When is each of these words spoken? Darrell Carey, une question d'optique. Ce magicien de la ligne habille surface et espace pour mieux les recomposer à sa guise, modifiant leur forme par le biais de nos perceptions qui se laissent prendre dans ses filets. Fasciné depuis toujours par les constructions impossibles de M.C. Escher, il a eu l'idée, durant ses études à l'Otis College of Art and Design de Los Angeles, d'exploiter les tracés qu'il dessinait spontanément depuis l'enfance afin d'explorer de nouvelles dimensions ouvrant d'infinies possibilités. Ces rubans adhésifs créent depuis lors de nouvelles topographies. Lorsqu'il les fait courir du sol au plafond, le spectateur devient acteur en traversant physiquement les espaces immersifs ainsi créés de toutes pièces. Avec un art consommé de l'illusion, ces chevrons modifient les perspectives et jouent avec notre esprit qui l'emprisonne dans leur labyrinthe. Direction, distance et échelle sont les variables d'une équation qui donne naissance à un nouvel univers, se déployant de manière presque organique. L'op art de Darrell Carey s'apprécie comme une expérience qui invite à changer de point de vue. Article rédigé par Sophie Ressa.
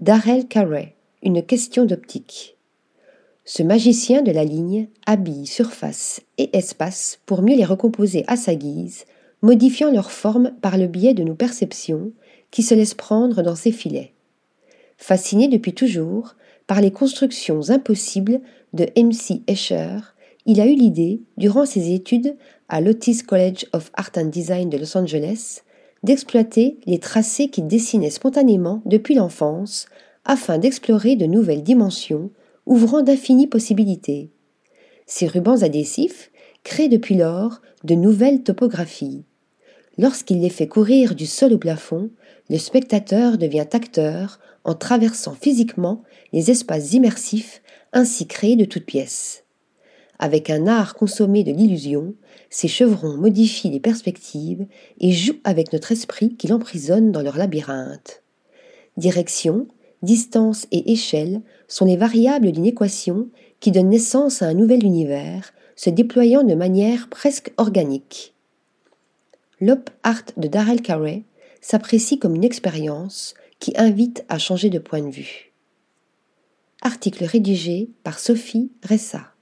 Darrell 0.00 0.46
Carey, 0.46 0.94
une 1.24 1.42
question 1.42 1.84
d'optique. 1.84 2.56
Ce 3.44 3.64
magicien 3.64 4.22
de 4.22 4.30
la 4.30 4.44
ligne 4.44 4.86
habille 5.06 5.44
surface 5.44 6.20
et 6.38 6.56
espace 6.56 7.18
pour 7.26 7.42
mieux 7.42 7.56
les 7.56 7.64
recomposer 7.64 8.22
à 8.28 8.36
sa 8.36 8.54
guise, 8.54 9.06
modifiant 9.42 9.90
leur 9.90 10.12
forme 10.12 10.52
par 10.62 10.78
le 10.78 10.86
biais 10.86 11.14
de 11.14 11.24
nos 11.24 11.34
perceptions 11.34 12.12
qui 12.52 12.62
se 12.62 12.76
laissent 12.76 12.94
prendre 12.94 13.42
dans 13.42 13.56
ses 13.56 13.72
filets. 13.72 14.12
Fasciné 14.98 15.48
depuis 15.48 15.74
toujours 15.74 16.36
par 16.68 16.80
les 16.80 16.92
constructions 16.92 17.68
impossibles 17.68 18.40
de 18.74 18.86
M.C. 18.94 19.42
Escher, 19.48 19.98
il 20.46 20.60
a 20.60 20.66
eu 20.66 20.74
l'idée, 20.74 21.22
durant 21.38 21.66
ses 21.66 21.92
études 21.92 22.36
à 22.68 22.80
l'Otis 22.80 23.24
College 23.24 23.66
of 23.72 23.90
Art 23.94 24.12
and 24.16 24.26
Design 24.26 24.70
de 24.70 24.78
Los 24.78 24.96
Angeles, 24.96 25.62
d'exploiter 26.02 26.78
les 26.86 26.98
tracés 26.98 27.48
qu'il 27.48 27.66
dessinait 27.66 28.10
spontanément 28.10 28.82
depuis 28.86 29.14
l'enfance 29.14 29.86
afin 30.24 30.58
d'explorer 30.58 31.16
de 31.16 31.26
nouvelles 31.26 31.62
dimensions 31.62 32.30
ouvrant 32.66 33.02
d'infinies 33.02 33.46
possibilités. 33.46 34.30
Ces 35.06 35.26
rubans 35.26 35.62
adhésifs 35.62 36.30
créent 36.64 36.88
depuis 36.88 37.16
lors 37.16 37.62
de 37.84 37.94
nouvelles 37.94 38.42
topographies. 38.42 39.24
Lorsqu'il 39.96 40.40
les 40.40 40.50
fait 40.50 40.68
courir 40.68 41.14
du 41.14 41.26
sol 41.26 41.52
au 41.54 41.58
plafond, 41.58 42.10
le 42.50 42.58
spectateur 42.58 43.38
devient 43.38 43.66
acteur 43.72 44.38
en 44.64 44.74
traversant 44.74 45.34
physiquement 45.34 46.02
les 46.32 46.50
espaces 46.50 46.92
immersifs 46.92 47.62
ainsi 47.92 48.26
créés 48.26 48.56
de 48.56 48.64
toutes 48.64 48.84
pièces. 48.84 49.44
Avec 50.18 50.50
un 50.50 50.66
art 50.66 50.94
consommé 50.94 51.44
de 51.44 51.52
l'illusion, 51.52 52.14
ces 52.50 52.66
chevrons 52.66 53.16
modifient 53.16 53.70
les 53.70 53.80
perspectives 53.80 54.66
et 55.00 55.12
jouent 55.12 55.40
avec 55.44 55.72
notre 55.72 55.92
esprit 55.92 56.34
qui 56.34 56.48
l'emprisonne 56.48 57.12
dans 57.12 57.22
leur 57.22 57.36
labyrinthe. 57.36 58.22
Direction, 58.96 59.68
distance 60.02 60.66
et 60.72 60.92
échelle 60.92 61.40
sont 61.68 61.84
les 61.84 61.96
variables 61.96 62.50
d'une 62.50 62.66
équation 62.66 63.28
qui 63.60 63.70
donne 63.70 63.90
naissance 63.90 64.42
à 64.42 64.46
un 64.46 64.54
nouvel 64.54 64.84
univers, 64.84 65.52
se 65.76 65.90
déployant 65.90 66.42
de 66.42 66.54
manière 66.54 67.08
presque 67.08 67.52
organique. 67.56 68.34
L'op 69.60 69.90
art 70.02 70.22
de 70.36 70.48
Darrell 70.48 70.82
Carey 70.82 71.22
s'apprécie 71.60 72.18
comme 72.18 72.34
une 72.34 72.44
expérience 72.44 73.34
qui 73.60 73.72
invite 73.76 74.24
à 74.28 74.38
changer 74.38 74.70
de 74.70 74.78
point 74.78 75.02
de 75.02 75.10
vue. 75.10 75.52
Article 76.82 77.24
rédigé 77.24 77.90
par 78.02 78.18
Sophie 78.18 78.70
Ressa. 78.88 79.32